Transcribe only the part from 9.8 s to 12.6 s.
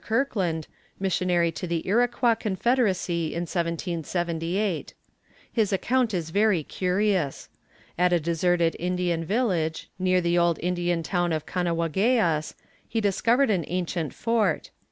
near the old Indian town of Kanawageas,